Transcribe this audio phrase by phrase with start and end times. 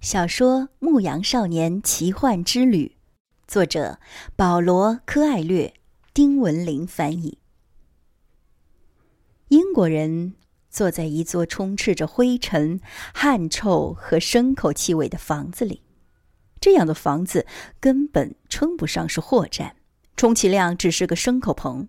[0.00, 2.86] 小说《牧羊少年奇幻之旅》，
[3.46, 3.98] 作者
[4.34, 5.74] 保罗·科艾略，
[6.14, 7.36] 丁文林翻译。
[9.48, 10.36] 英国人
[10.70, 12.80] 坐在一座充斥着灰尘、
[13.12, 15.82] 汗臭和牲口气味的房子里，
[16.58, 17.46] 这样的房子
[17.78, 19.76] 根本称不上是货站，
[20.16, 21.86] 充其量只是个牲口棚。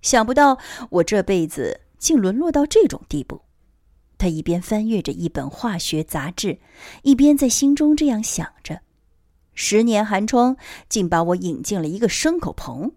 [0.00, 3.42] 想不到我这辈子竟沦落到这种地步。
[4.24, 6.58] 他一边翻阅着一本化学杂志，
[7.02, 8.80] 一边在心中这样想着
[9.52, 10.56] ：“十年寒窗
[10.88, 12.92] 竟把我引进了一个牲口棚。”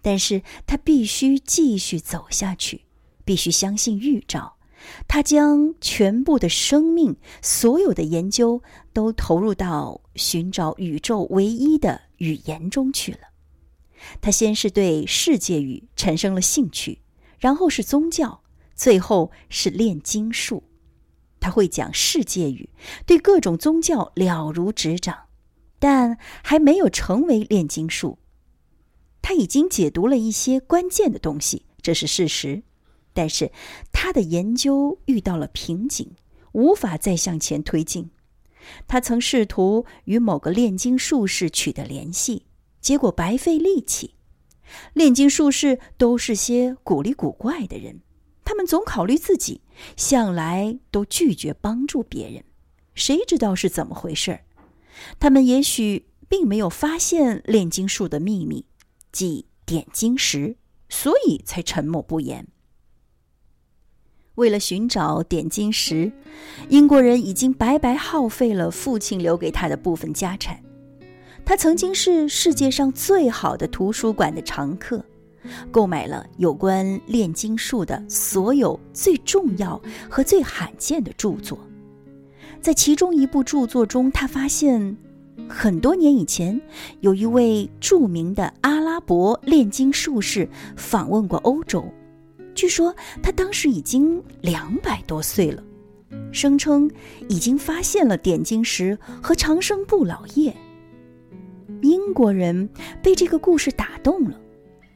[0.00, 2.86] 但是他必须继续走下去，
[3.26, 4.56] 必须相信预兆。
[5.06, 8.62] 他将全部的生命、所有的研究
[8.94, 13.18] 都投入到寻找宇宙唯一的语言中去了。
[14.22, 17.02] 他先是对世界语产生了兴趣，
[17.38, 18.41] 然后是宗教。
[18.82, 20.64] 最后是炼金术，
[21.38, 22.68] 他会讲世界语，
[23.06, 25.26] 对各种宗教了如指掌，
[25.78, 28.18] 但还没有成为炼金术。
[29.22, 32.64] 他已经解读了一些关键的东西，这是事实，
[33.12, 33.52] 但是
[33.92, 36.16] 他的研究遇到了瓶颈，
[36.50, 38.10] 无法再向前推进。
[38.88, 42.46] 他曾试图与某个炼金术士取得联系，
[42.80, 44.16] 结果白费力气。
[44.92, 48.00] 炼金术士都是些古里古怪的人。
[48.52, 49.62] 他们总考虑自己，
[49.96, 52.44] 向来都拒绝帮助别人。
[52.92, 54.40] 谁知道是怎么回事？
[55.18, 58.66] 他们也许并没有发现炼金术的秘密，
[59.10, 60.56] 即点金石，
[60.90, 62.46] 所以才沉默不言。
[64.34, 66.12] 为了寻找点金石，
[66.68, 70.62] 英国人已经白白耗费了父亲留给他的部分家产。
[71.46, 75.02] 他曾经是世界上最好的图书馆的常客。
[75.70, 81.58] 购买了有关炼金术的所有最重要和最罕见的著作，
[82.60, 84.96] 在其中一部著作中，他发现
[85.48, 86.60] 很多年以前
[87.00, 91.84] 有一位著名的阿拉伯炼金术士访问过欧洲。
[92.54, 95.62] 据说他当时已经两百多岁了，
[96.30, 96.90] 声称
[97.28, 100.54] 已经发现了点金石和长生不老液。
[101.80, 102.68] 英国人
[103.02, 104.38] 被这个故事打动了。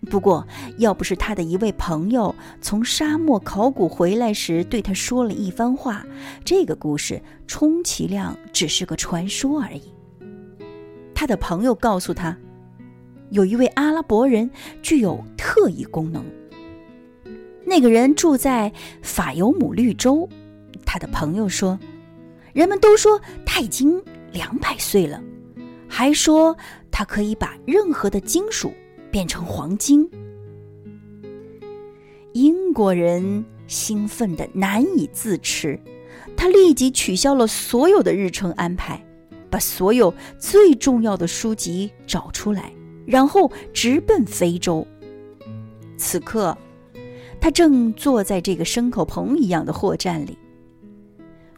[0.08, 0.46] 不过，
[0.78, 6.06] 要不是他的一位朋友从沙漠考古回来时对他说了一番话，
[6.44, 9.82] 这个故事充其量只是个传说而已。
[11.12, 12.36] 他的朋友告诉他，
[13.30, 14.48] 有一位阿拉伯人
[14.80, 16.24] 具有特异功能。
[17.64, 18.72] 那个人住在
[19.02, 20.28] 法尤姆绿洲。
[20.84, 21.76] 他的朋友说，
[22.52, 24.00] 人们都说他已经
[24.30, 25.20] 两百岁了，
[25.88, 26.56] 还说
[26.92, 28.72] 他可以把任何的金属。
[29.16, 30.06] 变成黄金，
[32.34, 35.80] 英国人兴奋的难以自持，
[36.36, 39.02] 他立即取消了所有的日程安排，
[39.48, 42.70] 把所有最重要的书籍找出来，
[43.06, 44.86] 然后直奔非洲。
[45.96, 46.54] 此刻，
[47.40, 50.36] 他正坐在这个牲口棚一样的货站里，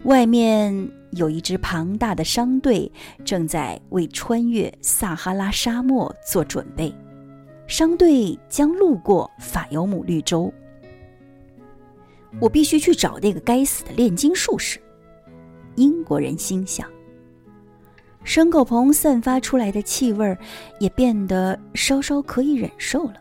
[0.05, 2.93] 外面有一支庞大的商队
[3.25, 6.95] 正在为穿越撒哈拉沙漠做准备。
[7.69, 10.53] 商队将路过法尤姆绿洲。
[12.41, 14.81] 我必须去找那个该死的炼金术士。
[15.77, 16.91] 英国人心想。
[18.25, 20.37] 牲口棚散发出来的气味
[20.81, 23.15] 也变得稍稍可以忍受了。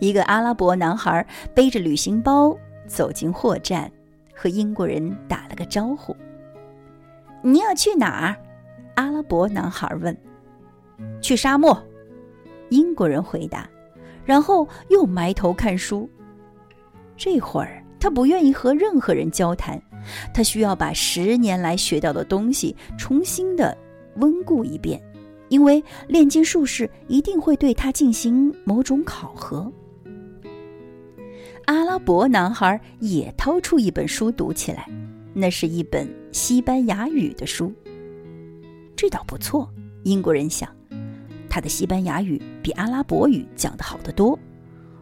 [0.00, 3.90] 一个阿拉伯男孩背着旅行包走进货站，
[4.34, 6.14] 和英国人打了个招呼。
[7.40, 8.36] “你要去哪儿？”
[8.96, 10.16] 阿拉伯男孩问。
[11.22, 11.80] “去沙漠。”
[12.74, 13.70] 英国人回答，
[14.24, 16.10] 然后又埋头看书。
[17.16, 19.80] 这会儿他不愿意和任何人交谈，
[20.34, 23.78] 他需要把十年来学到的东西重新的
[24.16, 25.00] 温故一遍，
[25.50, 29.72] 因为炼金术士一定会对他进行某种考核。
[31.66, 34.88] 阿拉伯男孩也掏出一本书读起来，
[35.32, 37.72] 那是一本西班牙语的书。
[38.96, 39.70] 这倒不错，
[40.02, 40.68] 英国人想。
[41.54, 44.36] 他的西班牙语比阿拉伯语讲得好得多。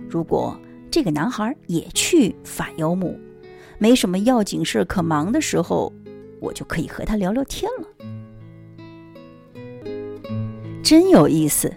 [0.07, 0.55] 如果
[0.91, 3.19] 这个男孩也去法尤姆，
[3.79, 5.91] 没什么要紧事可忙的时候，
[6.43, 7.89] 我就可以和他聊聊天了。
[10.83, 11.73] 真有意思。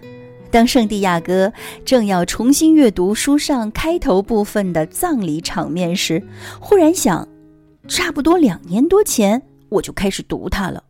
[0.50, 1.50] 当圣地亚哥
[1.82, 6.22] 正要重新阅读书上开头部分的葬礼场面时，
[6.60, 7.26] 忽然想，
[7.88, 10.84] 差不多两年多前我就开始读它了，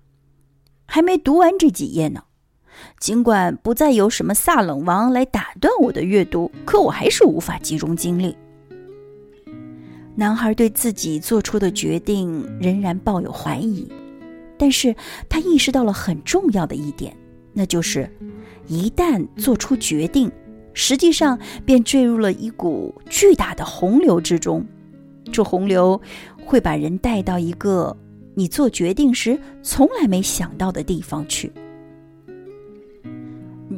[0.87, 2.25] 还没读完这几页呢。
[2.99, 8.37] 尽管不再有什么萨冷王来打断我的阅读，可我还是无法集中精力。
[10.15, 13.87] 男孩对自己做出的决定仍然抱有怀疑，
[14.57, 14.95] 但是
[15.29, 17.15] 他意识到了很重要的一点，
[17.53, 18.11] 那就是
[18.67, 20.33] 一旦做出决定，
[20.73, 24.65] 实际上便坠入了一股巨大的洪流之中。
[25.31, 26.01] 这洪流
[26.47, 27.95] 会把人带到一个
[28.35, 31.53] 你做决定时从来没想到的地方去。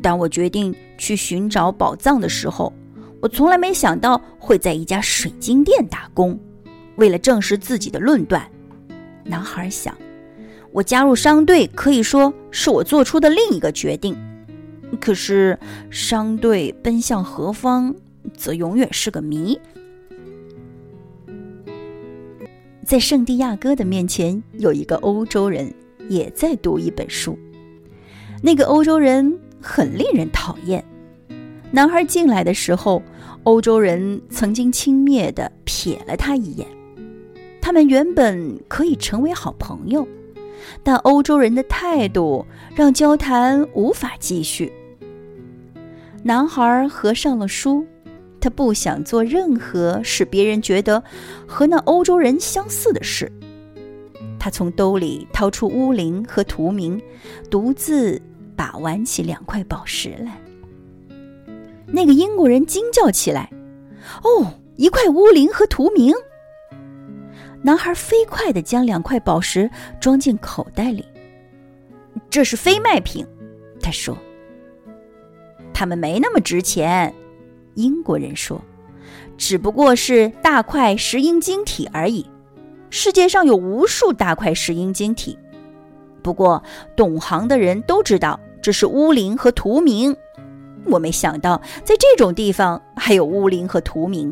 [0.03, 2.73] 当我决定去寻找宝藏的时候，
[3.21, 6.39] 我从来没想到会在一家水晶店打工，
[6.97, 8.49] 为了证实自己的论断。
[9.25, 9.97] 男孩想，
[10.73, 14.17] 我加入商队可以说是我做出的另一个决定。
[15.01, 15.59] 可是，
[15.91, 17.95] 商队奔向何方，
[18.37, 19.59] 则永远是个谜。
[22.85, 25.71] 在圣地亚哥的面前，有一个欧洲人
[26.09, 27.39] 也在读一本书。
[28.43, 30.85] 那个欧洲人很令人讨厌。
[31.71, 33.03] 男孩进来的时候，
[33.45, 36.67] 欧洲人曾经轻蔑地瞥了他一眼。
[37.61, 40.09] 他们原本可以成为好朋友，
[40.83, 44.73] 但欧洲人的态度让交谈无法继续。
[46.23, 47.87] 男孩合上了书，
[48.41, 51.03] 他不想做任何使别人觉得
[51.47, 53.31] 和那欧洲人相似的事。
[54.39, 56.99] 他从兜里掏出乌灵和图明，
[57.51, 58.21] 独自
[58.59, 60.37] 把玩起两块宝石来。
[61.87, 63.49] 那个英国人惊叫起来
[64.25, 66.13] ：“哦，一块乌灵和图明！”
[67.63, 69.71] 男孩飞快地将两块宝石
[70.01, 71.05] 装进口袋里。
[72.29, 73.25] “这是非卖品。”
[73.81, 74.19] 他说。
[75.73, 77.15] “它们没那么值钱。”
[77.75, 78.61] 英国人说
[79.39, 82.29] ，“只不过是大块石英晶体而已。
[82.91, 85.39] 世界上有无数大块石英晶体，
[86.23, 86.63] 不过
[86.97, 90.15] 懂行的人都知道这是乌灵和图明。”
[90.85, 94.31] 我没想到，在这种地方还有乌灵和图明。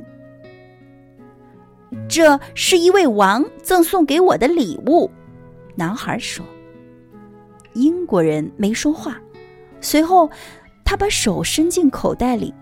[2.06, 5.10] 这是一位王赠送给我的礼物，
[5.74, 6.44] 男孩说。
[7.72, 9.18] 英国人没说话，
[9.80, 10.30] 随后
[10.84, 12.52] 他把手伸进口袋里。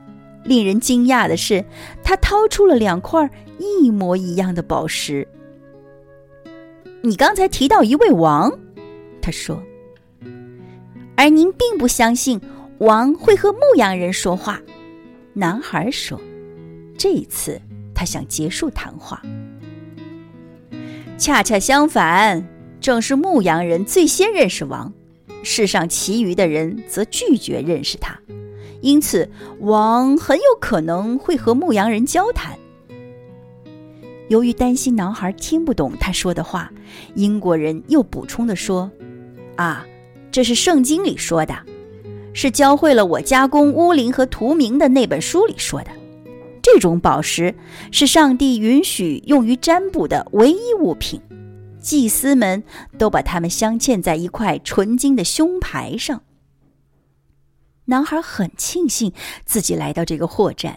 [0.45, 1.65] 令人惊讶的是，
[2.05, 3.29] 他掏出了两块
[3.59, 5.27] 一模一样的宝石。
[7.03, 8.57] 你刚才提到一位王，
[9.21, 9.61] 他说，
[11.17, 12.41] 而您并不相信。
[12.79, 14.61] 王会和牧羊人说话，
[15.33, 16.21] 男孩说
[16.99, 17.61] ：“这一次
[17.95, 19.23] 他想结束谈话。
[21.17, 22.45] 恰恰相反，
[22.81, 24.93] 正是牧羊人最先认识王，
[25.45, 28.19] 世上其余的人则拒绝认识他，
[28.81, 29.31] 因此
[29.61, 32.59] 王很有可能会和牧羊人交谈。
[34.29, 36.73] 由于担心男孩听不懂他说的话，
[37.15, 38.91] 英国人又补充的说
[39.55, 39.87] ：‘啊，
[40.35, 41.57] 这是圣经里说的。’”
[42.37, 45.91] 是教会了我加工乌灵和图明的那本书里说的，
[46.61, 47.55] 这种宝石
[47.93, 51.21] 是上帝允许用于占卜的唯一物品，
[51.79, 52.61] 祭司们
[52.99, 56.23] 都把它们镶嵌在一块纯金的胸牌上。
[57.85, 59.13] 男孩很庆幸
[59.45, 60.77] 自己来到这个货站，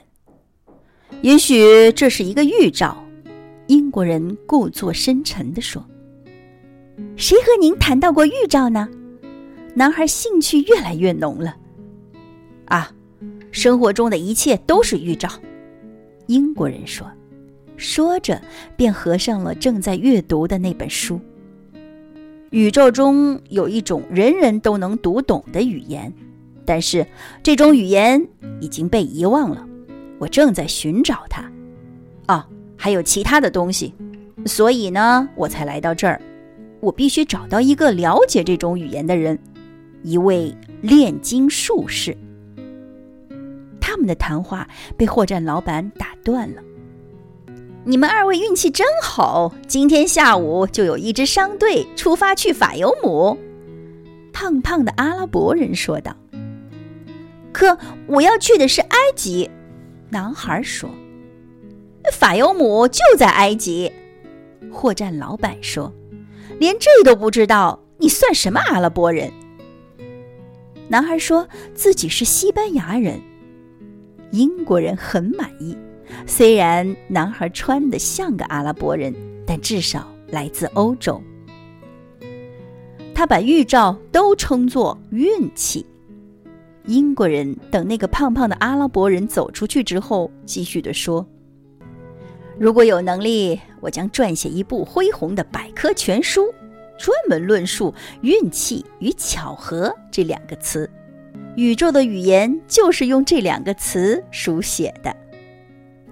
[1.24, 3.04] 也许这是一个预兆。
[3.65, 5.83] 英国人故作深沉地说
[7.18, 8.88] ：“谁和您谈到过预兆呢？”
[9.77, 11.56] 男孩兴趣越来越浓了。
[12.65, 12.91] 啊，
[13.51, 15.29] 生活中的一切都是预兆，
[16.25, 17.06] 英国人说，
[17.75, 18.41] 说着
[18.75, 21.21] 便合上了正在阅读的那本书。
[22.49, 26.11] 宇宙中有一种人人都能读懂的语言，
[26.66, 27.06] 但是
[27.44, 28.28] 这种语言
[28.59, 29.63] 已经被遗忘了。
[30.18, 31.44] 我正在寻找它。
[32.30, 32.44] 哦，
[32.75, 33.94] 还有其他的东西，
[34.47, 36.19] 所以呢，我才来到这儿。
[36.80, 39.37] 我必须找到一个了解这种语言的人。
[40.04, 42.16] 一位炼金术士，
[43.80, 46.61] 他们的谈话被货站老板打断了。
[47.83, 53.37] 你们二位运气真好，今天下午就有一支商队出发去法尤姆。
[54.33, 56.16] 胖胖的阿拉伯人说道。
[57.54, 59.49] 可我要去的是埃及，
[60.09, 60.89] 男孩说。
[62.13, 63.92] 法尤姆就在埃及，
[64.71, 65.92] 货站老板说。
[66.59, 69.31] 连这都不知道，你算什么阿拉伯人？
[70.89, 73.19] 男孩说自己是西班牙人，
[74.31, 75.77] 英国人很满意。
[76.25, 79.13] 虽然男孩穿的像个阿拉伯人，
[79.45, 81.21] 但至少来自欧洲。
[83.13, 85.85] 他把预兆都称作运气。
[86.85, 91.27] 英国人等那个胖胖的阿拉伯人走出去之后，继续的说
[92.57, 96.45] ：“如果有能力，我将撰写一部恢宏的百科全书。”
[96.97, 100.89] 专门论述运气与巧合这两个词，
[101.56, 105.16] 宇宙的语言就是用这两个词书写的。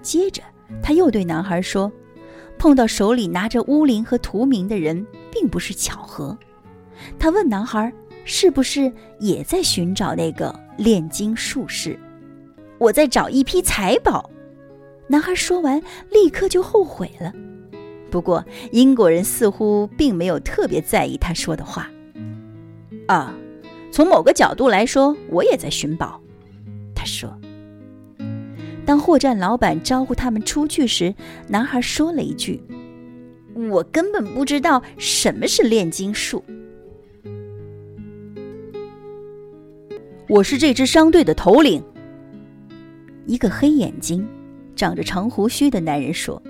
[0.02, 0.42] 接着，
[0.82, 1.92] 他又对男孩说
[2.58, 6.38] ：“碰到手里拿着乌灵和图明的人，并不是巧合。
[7.18, 7.92] 他问男孩
[8.24, 12.00] ：“是不是也在寻找那个炼金术士
[12.78, 14.30] ？”“我在找一批财宝。”
[15.08, 17.32] 男孩说完，立刻就后悔了。
[18.16, 21.92] 不过，英国人似乎并没有特别在意他说的话。
[23.08, 23.36] 啊，
[23.92, 26.22] 从某个角度来说，我也在寻宝。
[26.96, 27.38] 他说。
[28.86, 31.14] 当货站老板招呼他们出去时，
[31.50, 32.64] 男孩说了一句
[33.70, 36.42] ：“我根本不知道什么是炼金术。”
[40.30, 41.84] 我是这支商队的头领。
[43.26, 44.26] 一个黑眼睛、
[44.74, 46.42] 长着长胡须的男人说：“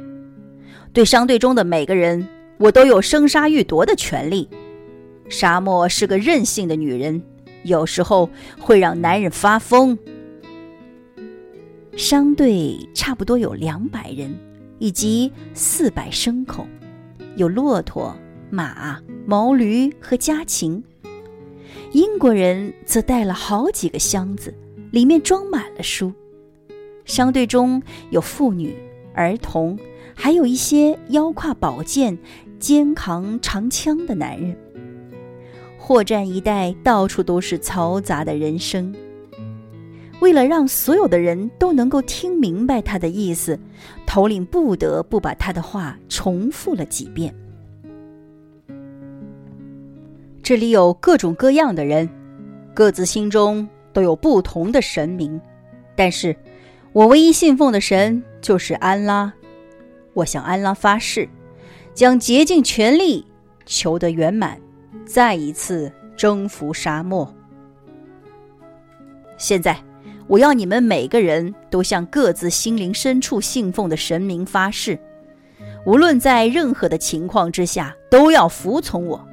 [0.96, 2.26] 对商队中的每个人，
[2.58, 4.48] 我都有生杀予夺的权利。
[5.28, 7.22] 沙漠是个任性的女人，
[7.64, 10.00] 有时候会让男人发疯。”
[11.98, 14.34] 商队差不多有两百人，
[14.80, 16.66] 以及四百牲口，
[17.36, 18.16] 有骆驼、
[18.50, 20.82] 马、毛驴和家禽。
[21.92, 24.54] 英国人则带了好几个箱子，
[24.92, 26.14] 里面装满了书。
[27.04, 28.74] 商队中有妇女、
[29.16, 29.78] 儿童，
[30.14, 32.18] 还有一些腰挎宝剑、
[32.60, 34.56] 肩扛长枪的男人。
[35.78, 38.94] 货站一带到处都是嘈杂的人声。
[40.22, 43.60] 为了让所有的人都能够听明白他的意思，
[44.06, 47.34] 头领不得不把他的话重复了几遍。
[50.42, 52.10] 这里有各种各样的人，
[52.74, 55.40] 各自心中都有不同的神明，
[55.96, 56.36] 但是，
[56.96, 59.34] 我唯一信奉的神就是安拉。
[60.14, 61.28] 我向安拉发誓，
[61.94, 63.28] 将竭尽全力
[63.66, 64.58] 求得圆满，
[65.06, 67.30] 再一次征服沙漠。
[69.38, 69.78] 现在。
[70.28, 74.98] 我要你们每个人都向各自心灵深处信奉的神明发誓，
[75.86, 79.24] 无论在任何的情况之下，都要服从我。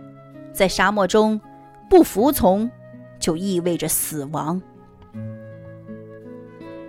[0.52, 1.40] 在沙漠中，
[1.88, 2.71] 不服从
[3.19, 4.61] 就意味着死亡。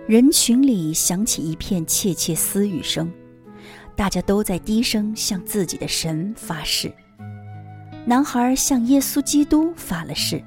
[0.06, 3.10] 人群里响起一片窃窃私语声，
[3.96, 6.92] 大家都在低声向自己的神发誓。
[8.04, 10.44] 男孩向耶稣基督发了誓，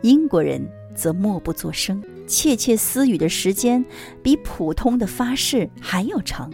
[0.00, 2.02] 英国人则默不作声。
[2.26, 3.84] 窃窃私语的时间
[4.22, 6.50] 比普通的发誓还要长，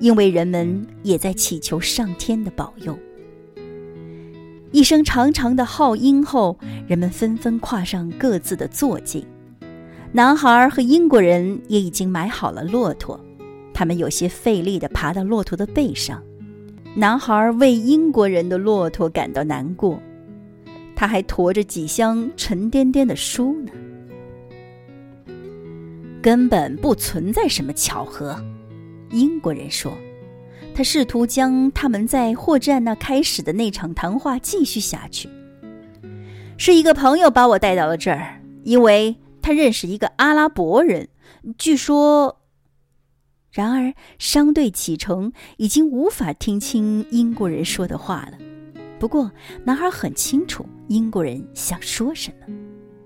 [0.00, 2.98] 因为人们也在祈求上天的保佑。
[4.72, 9.24] 一声长长的号音后，人们纷纷跨上各自的坐骑。
[10.16, 13.20] 男孩和英国人也已经买好了骆驼，
[13.74, 16.22] 他们有些费力地爬到骆驼的背上。
[16.94, 20.00] 男孩为英国人的骆驼感到难过，
[20.94, 23.72] 他还驮着几箱沉甸甸的书呢。
[26.22, 28.42] 根本不存在什么巧合，
[29.10, 29.92] 英国人说。
[30.74, 35.28] 他试图将他们在货站那开始的那场谈话继续下去。
[36.56, 39.14] 是一个朋友把我带到了这儿，因为
[39.46, 41.08] 他认识一个阿拉伯人。
[41.56, 42.40] 据说，
[43.52, 48.38] 然而商队启程已经无法听清英国人说的话了。
[48.98, 49.30] 不过，
[49.62, 52.52] 男孩很清楚英国人想说什么。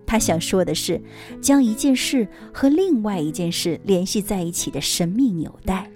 [0.06, 0.99] 他想说的是，
[1.42, 5.90] 将一件事和另外一件事联系在一起的神秘纽带。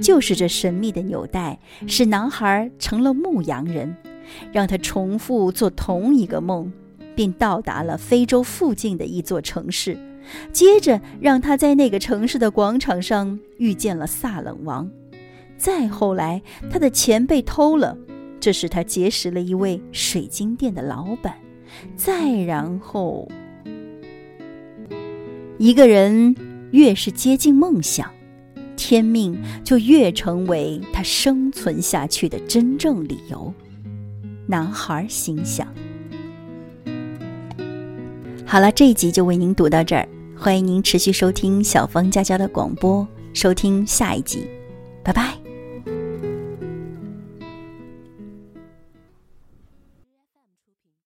[0.00, 3.96] 就是这神秘的纽带，使男孩成了牧羊人，
[4.50, 6.72] 让他重复做同一个梦，
[7.14, 9.98] 并到达了非洲附近的一座城市。
[10.52, 14.88] 接着，让他在那个城市的广场上遇见了萨冷王。
[15.56, 17.96] 再后来，他的钱被偷了，
[18.40, 21.34] 这使他结识了一位水晶店的老板。
[21.96, 23.28] 再然后，
[25.58, 26.36] 一个人
[26.70, 28.10] 越是接近梦想，
[28.76, 33.52] 天命就越成为他生存下去的真正理由。
[34.46, 35.66] 男孩心想。
[38.52, 40.06] 好了，这一集就为您读到这儿，
[40.36, 44.46] 欢迎您持续收听小芳家家的广播，收听下一集，
[45.02, 45.41] 拜拜。